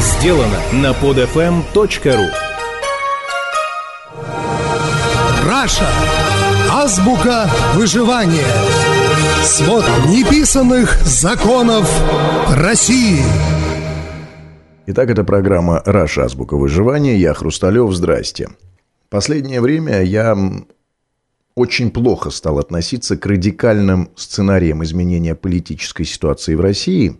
сделано 0.00 0.60
на 0.72 0.92
podfm.ru 0.92 2.26
Раша. 5.46 5.88
Азбука 6.70 7.48
выживания. 7.74 8.46
Свод 9.42 9.84
неписанных 10.08 11.00
законов 11.04 11.88
России. 12.54 13.22
Итак, 14.86 15.10
это 15.10 15.24
программа 15.24 15.82
«Раша. 15.84 16.24
Азбука 16.24 16.56
выживания». 16.56 17.16
Я 17.16 17.34
Хрусталев. 17.34 17.92
Здрасте. 17.92 18.50
Последнее 19.08 19.60
время 19.60 20.02
я 20.02 20.36
очень 21.54 21.90
плохо 21.90 22.30
стал 22.30 22.58
относиться 22.58 23.16
к 23.16 23.24
радикальным 23.26 24.10
сценариям 24.14 24.84
изменения 24.84 25.34
политической 25.34 26.04
ситуации 26.04 26.54
в 26.54 26.60
России 26.60 27.18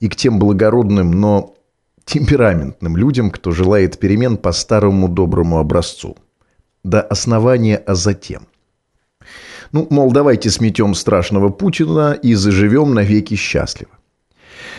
и 0.00 0.08
к 0.08 0.16
тем 0.16 0.38
благородным, 0.38 1.12
но 1.12 1.54
темпераментным 2.10 2.96
людям, 2.96 3.30
кто 3.30 3.52
желает 3.52 3.98
перемен 3.98 4.36
по 4.36 4.52
старому 4.52 5.08
доброму 5.08 5.58
образцу. 5.58 6.16
До 6.82 7.00
основания, 7.02 7.76
а 7.76 7.94
затем. 7.94 8.42
Ну, 9.72 9.86
мол, 9.90 10.10
давайте 10.10 10.50
сметем 10.50 10.94
страшного 10.94 11.50
Путина 11.50 12.18
и 12.20 12.34
заживем 12.34 12.94
навеки 12.94 13.36
счастливо. 13.36 13.92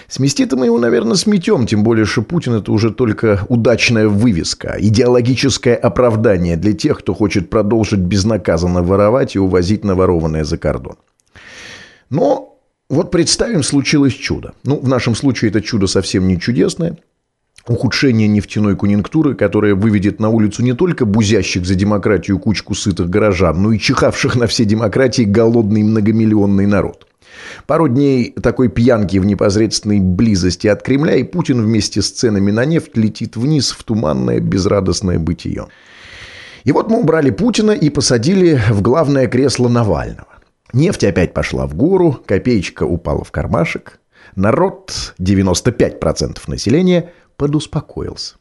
Смести-то 0.09 0.57
мы 0.57 0.66
его, 0.66 0.77
наверное, 0.77 1.16
сметем, 1.16 1.66
тем 1.66 1.84
более, 1.84 2.05
что 2.05 2.21
Путин– 2.21 2.54
это 2.55 2.71
уже 2.73 2.91
только 2.91 3.45
удачная 3.48 4.09
вывеска, 4.09 4.76
идеологическое 4.77 5.76
оправдание 5.76 6.57
для 6.57 6.73
тех, 6.73 6.99
кто 6.99 7.13
хочет 7.13 7.49
продолжить 7.49 7.99
безнаказанно 7.99 8.84
воровать 8.84 9.35
и 9.35 9.40
увозить 9.40 9.85
наворованное 9.85 10.43
за 10.43 10.57
кордон. 10.57 10.98
Но 12.09 12.59
вот 12.90 13.09
представим, 13.09 13.63
случилось 13.63 14.13
чудо. 14.13 14.54
Ну, 14.66 14.76
в 14.76 14.90
нашем 14.90 15.16
случае 15.16 15.49
это 15.49 15.62
чудо 15.62 15.88
совсем 15.88 16.27
не 16.27 16.38
чудесное. 16.38 16.98
Ухудшение 17.67 18.27
нефтяной 18.27 18.75
конъюнктуры, 18.75 19.35
которое 19.35 19.75
выведет 19.75 20.20
на 20.20 20.29
улицу 20.29 20.63
не 20.63 20.73
только 20.73 21.05
бузящих 21.05 21.65
за 21.65 21.76
демократию 21.76 22.40
кучку 22.40 22.73
сытых 22.73 23.09
горожан, 23.09 23.62
но 23.62 23.71
и 23.71 23.79
чихавших 23.79 24.35
на 24.35 24.48
все 24.48 24.65
демократии 24.65 25.23
голодный 25.23 25.84
многомиллионный 25.84 26.65
народ. 26.65 27.07
Пару 27.68 27.87
дней 27.87 28.31
такой 28.31 28.70
пьянки 28.70 29.18
в 29.18 29.26
непосредственной 29.26 29.99
близости 29.99 30.68
от 30.68 30.81
Кремля, 30.81 31.15
и 31.15 31.23
Путин 31.23 31.62
вместе 31.62 32.01
с 32.01 32.12
ценами 32.12 32.51
на 32.51 32.65
нефть 32.65 32.98
летит 32.98 33.35
вниз 33.35 33.71
в 33.71 33.84
туманное 33.84 34.40
безрадостное 34.40 35.20
бытие. 35.20 35.68
И 36.63 36.71
вот 36.71 36.90
мы 36.90 36.99
убрали 36.99 37.31
Путина 37.31 37.71
и 37.71 37.90
посадили 37.90 38.59
в 38.70 38.81
главное 38.81 39.27
кресло 39.27 39.68
Навального. 39.68 40.27
Нефть 40.73 41.03
опять 41.03 41.34
пошла 41.34 41.68
в 41.68 41.75
гору, 41.75 42.20
копеечка 42.25 42.84
упала 42.84 43.23
в 43.23 43.31
кармашек. 43.31 43.99
Народ, 44.35 45.13
95% 45.20 46.37
населения, 46.48 47.12
подуспокоился. 47.41 48.35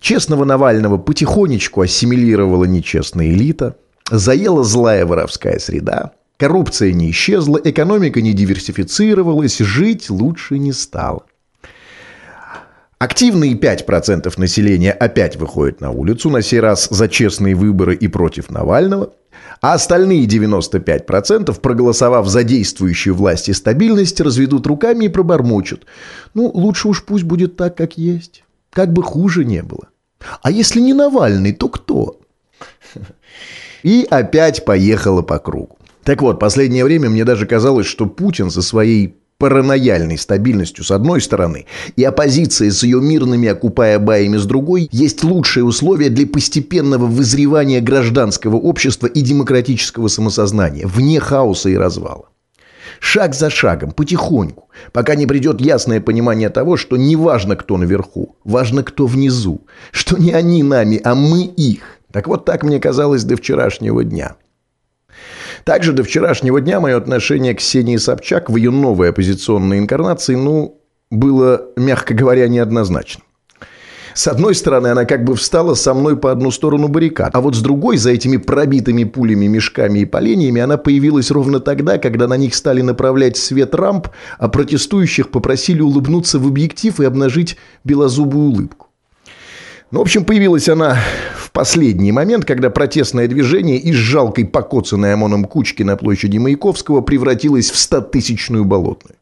Честного 0.00 0.46
Навального 0.46 0.96
потихонечку 0.96 1.82
ассимилировала 1.82 2.64
нечестная 2.64 3.26
элита, 3.26 3.76
заела 4.10 4.64
злая 4.64 5.04
воровская 5.04 5.58
среда– 5.58 6.12
Коррупция 6.38 6.92
не 6.92 7.08
исчезла, 7.12 7.60
экономика 7.62 8.20
не 8.20 8.32
диверсифицировалась, 8.32 9.58
жить 9.58 10.10
лучше 10.10 10.58
не 10.58 10.72
стало. 10.72 11.24
Активные 12.98 13.54
5% 13.54 14.32
населения 14.38 14.90
опять 14.90 15.36
выходят 15.36 15.80
на 15.80 15.92
улицу, 15.92 16.30
на 16.30 16.42
сей 16.42 16.58
раз 16.58 16.88
за 16.90 17.08
честные 17.08 17.54
выборы 17.54 17.94
и 17.94 18.08
против 18.08 18.50
Навального, 18.50 19.12
а 19.60 19.74
остальные 19.74 20.26
95%, 20.26 21.58
проголосовав 21.60 22.28
за 22.28 22.44
действующую 22.44 23.14
власть 23.14 23.48
и 23.48 23.52
стабильность, 23.52 24.20
разведут 24.20 24.66
руками 24.66 25.06
и 25.06 25.08
пробормочут. 25.08 25.86
Ну, 26.34 26.50
лучше 26.52 26.88
уж 26.88 27.04
пусть 27.04 27.24
будет 27.24 27.56
так, 27.56 27.76
как 27.76 27.98
есть. 27.98 28.44
Как 28.70 28.92
бы 28.92 29.02
хуже 29.02 29.44
не 29.44 29.62
было. 29.62 29.88
А 30.42 30.50
если 30.50 30.80
не 30.80 30.94
Навальный, 30.94 31.52
то 31.52 31.68
кто? 31.68 32.20
И 33.82 34.06
опять 34.08 34.64
поехала 34.64 35.22
по 35.22 35.38
кругу. 35.38 35.76
Так 36.04 36.22
вот, 36.22 36.38
последнее 36.38 36.84
время 36.84 37.10
мне 37.10 37.24
даже 37.24 37.46
казалось, 37.46 37.86
что 37.86 38.06
Путин 38.06 38.50
со 38.50 38.62
своей 38.62 39.16
паранояльной 39.42 40.18
стабильностью 40.18 40.84
с 40.84 40.92
одной 40.92 41.20
стороны 41.20 41.66
и 41.96 42.04
оппозицией 42.04 42.70
с 42.70 42.84
ее 42.84 43.00
мирными 43.00 43.48
окупая-баями 43.48 44.36
с 44.36 44.44
другой 44.44 44.88
есть 44.92 45.24
лучшие 45.24 45.64
условия 45.64 46.10
для 46.10 46.28
постепенного 46.28 47.06
вызревания 47.06 47.80
гражданского 47.80 48.54
общества 48.54 49.08
и 49.08 49.20
демократического 49.20 50.06
самосознания 50.06 50.86
вне 50.86 51.18
хаоса 51.18 51.70
и 51.70 51.76
развала. 51.76 52.26
Шаг 53.00 53.34
за 53.34 53.50
шагом, 53.50 53.90
потихоньку, 53.90 54.68
пока 54.92 55.16
не 55.16 55.26
придет 55.26 55.60
ясное 55.60 56.00
понимание 56.00 56.48
того, 56.48 56.76
что 56.76 56.96
не 56.96 57.16
важно, 57.16 57.56
кто 57.56 57.76
наверху, 57.76 58.36
важно, 58.44 58.84
кто 58.84 59.06
внизу, 59.06 59.62
что 59.90 60.18
не 60.18 60.30
они 60.30 60.62
нами, 60.62 61.00
а 61.02 61.16
мы 61.16 61.46
их. 61.46 61.98
Так 62.12 62.28
вот 62.28 62.44
так 62.44 62.62
мне 62.62 62.78
казалось 62.78 63.24
до 63.24 63.34
вчерашнего 63.34 64.04
дня. 64.04 64.36
Также 65.64 65.92
до 65.92 66.02
вчерашнего 66.02 66.60
дня 66.60 66.80
мое 66.80 66.96
отношение 66.96 67.54
к 67.54 67.58
Ксении 67.58 67.96
Собчак 67.96 68.50
в 68.50 68.56
ее 68.56 68.70
новой 68.70 69.10
оппозиционной 69.10 69.78
инкарнации, 69.78 70.34
ну, 70.34 70.80
было, 71.10 71.66
мягко 71.76 72.14
говоря, 72.14 72.48
неоднозначно. 72.48 73.22
С 74.14 74.28
одной 74.28 74.54
стороны, 74.54 74.88
она 74.88 75.06
как 75.06 75.24
бы 75.24 75.34
встала 75.34 75.74
со 75.74 75.94
мной 75.94 76.18
по 76.18 76.30
одну 76.30 76.50
сторону 76.50 76.88
баррикад, 76.88 77.34
а 77.34 77.40
вот 77.40 77.54
с 77.54 77.60
другой, 77.60 77.96
за 77.96 78.10
этими 78.10 78.36
пробитыми 78.36 79.04
пулями, 79.04 79.46
мешками 79.46 80.00
и 80.00 80.04
поленьями, 80.04 80.60
она 80.60 80.76
появилась 80.76 81.30
ровно 81.30 81.60
тогда, 81.60 81.96
когда 81.96 82.28
на 82.28 82.36
них 82.36 82.54
стали 82.54 82.82
направлять 82.82 83.38
свет 83.38 83.74
рамп, 83.74 84.08
а 84.38 84.48
протестующих 84.48 85.30
попросили 85.30 85.80
улыбнуться 85.80 86.38
в 86.38 86.46
объектив 86.46 87.00
и 87.00 87.04
обнажить 87.04 87.56
белозубую 87.84 88.50
улыбку. 88.50 88.91
Ну, 89.92 89.98
в 89.98 90.02
общем, 90.02 90.24
появилась 90.24 90.70
она 90.70 90.98
в 91.36 91.52
последний 91.52 92.12
момент, 92.12 92.46
когда 92.46 92.70
протестное 92.70 93.28
движение 93.28 93.76
из 93.76 93.94
жалкой 93.94 94.46
покоцанной 94.46 95.12
ОМОНом 95.12 95.44
кучки 95.44 95.82
на 95.82 95.96
площади 95.98 96.38
Маяковского 96.38 97.02
превратилось 97.02 97.70
в 97.70 97.76
стотысячную 97.76 98.64
болотную. 98.64 99.16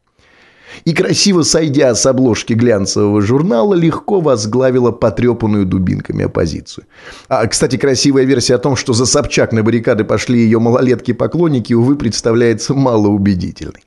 И 0.85 0.95
красиво 0.95 1.43
сойдя 1.43 1.93
с 1.97 2.07
обложки 2.07 2.53
глянцевого 2.53 3.21
журнала, 3.21 3.75
легко 3.75 4.21
возглавила 4.21 4.93
потрепанную 4.93 5.67
дубинками 5.67 6.27
оппозицию. 6.27 6.85
А, 7.29 7.45
кстати, 7.49 7.75
красивая 7.77 8.23
версия 8.23 8.55
о 8.55 8.59
том, 8.59 8.77
что 8.77 8.93
за 8.93 9.07
Собчак 9.07 9.53
на 9.53 9.65
баррикады 9.65 10.05
пошли 10.05 10.39
ее 10.39 10.61
малолетки-поклонники, 10.61 11.73
увы, 11.73 11.97
представляется 11.97 12.75
малоубедительной. 12.75 13.83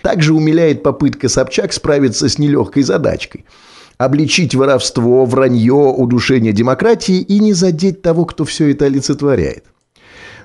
Также 0.00 0.32
умиляет 0.32 0.82
попытка 0.82 1.28
Собчак 1.28 1.74
справиться 1.74 2.30
с 2.30 2.38
нелегкой 2.38 2.84
задачкой– 2.84 3.44
обличить 3.98 4.54
воровство, 4.54 5.24
вранье, 5.24 5.74
удушение 5.74 6.52
демократии 6.52 7.18
и 7.20 7.38
не 7.38 7.52
задеть 7.52 8.02
того, 8.02 8.24
кто 8.24 8.44
все 8.44 8.70
это 8.70 8.86
олицетворяет. 8.86 9.64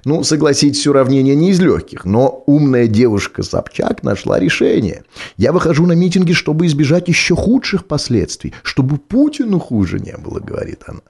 Ну, 0.05 0.23
согласитесь, 0.23 0.87
уравнение 0.87 1.35
не 1.35 1.49
из 1.49 1.59
легких, 1.59 2.05
но 2.05 2.43
умная 2.45 2.87
девушка 2.87 3.43
Собчак 3.43 4.03
нашла 4.03 4.39
решение. 4.39 5.03
Я 5.35 5.51
выхожу 5.51 5.85
на 5.85 5.93
митинги, 5.93 6.31
чтобы 6.31 6.67
избежать 6.67 7.09
еще 7.09 7.35
худших 7.35 7.85
последствий, 7.85 8.53
чтобы 8.63 8.97
Путину 8.97 9.59
хуже 9.59 9.99
не 9.99 10.16
было, 10.16 10.39
говорит 10.39 10.83
она. 10.87 11.01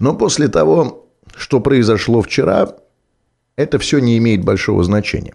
Но 0.00 0.14
после 0.14 0.48
того, 0.48 1.06
что 1.36 1.60
произошло 1.60 2.22
вчера, 2.22 2.74
это 3.56 3.78
все 3.78 3.98
не 4.00 4.18
имеет 4.18 4.44
большого 4.44 4.82
значения. 4.82 5.34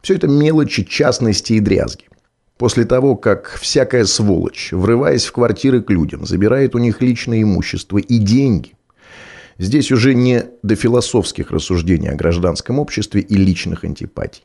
Все 0.00 0.14
это 0.14 0.28
мелочи, 0.28 0.84
частности 0.84 1.54
и 1.54 1.60
дрязги. 1.60 2.04
После 2.58 2.84
того, 2.84 3.14
как 3.14 3.56
всякая 3.60 4.04
сволочь, 4.04 4.72
врываясь 4.72 5.24
в 5.24 5.32
квартиры 5.32 5.80
к 5.80 5.90
людям, 5.90 6.26
забирает 6.26 6.74
у 6.74 6.78
них 6.78 7.00
личное 7.00 7.40
имущество 7.40 7.98
и 7.98 8.18
деньги, 8.18 8.74
здесь 9.58 9.92
уже 9.92 10.12
не 10.14 10.44
до 10.64 10.74
философских 10.74 11.52
рассуждений 11.52 12.10
о 12.10 12.16
гражданском 12.16 12.80
обществе 12.80 13.20
и 13.20 13.36
личных 13.36 13.84
антипатий. 13.84 14.42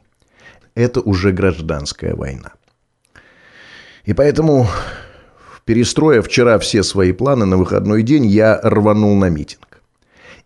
Это 0.76 1.02
уже 1.02 1.32
гражданская 1.32 2.16
война. 2.16 2.54
И 4.06 4.14
поэтому, 4.14 4.68
перестроя 5.66 6.22
вчера 6.22 6.60
все 6.60 6.84
свои 6.84 7.14
планы 7.14 7.46
на 7.46 7.58
выходной 7.58 8.04
день, 8.04 8.28
я 8.28 8.60
рванул 8.62 9.16
на 9.16 9.30
митинг. 9.30 9.82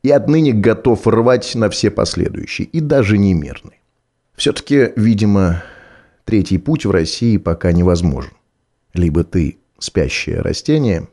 И 0.04 0.10
отныне 0.10 0.54
готов 0.54 1.06
рвать 1.06 1.54
на 1.56 1.70
все 1.70 1.92
последующие, 1.92 2.66
и 2.68 2.80
даже 2.80 3.18
немирные. 3.18 3.82
Все-таки, 4.38 4.94
видимо, 4.96 5.64
Третий 6.28 6.58
путь 6.58 6.86
в 6.86 6.92
России 6.92 7.38
пока 7.38 7.72
невозможен. 7.72 8.34
Либо 8.94 9.24
ты 9.24 9.60
спящее 9.80 10.42
растение, 10.42 11.08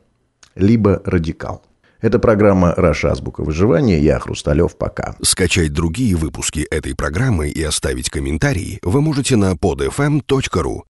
либо 0.55 1.01
радикал. 1.05 1.63
Это 2.01 2.19
программа 2.19 2.73
«Раша. 2.75 3.13
Азбука 3.13 3.41
выживания». 3.41 3.97
Я 3.97 4.19
Хрусталев. 4.19 4.75
Пока. 4.75 5.15
Скачать 5.21 5.71
другие 5.71 6.17
выпуски 6.17 6.67
этой 6.69 6.95
программы 6.95 7.47
и 7.47 7.63
оставить 7.63 8.09
комментарии 8.09 8.79
вы 8.83 8.99
можете 8.99 9.37
на 9.37 9.53
podfm.ru. 9.53 10.81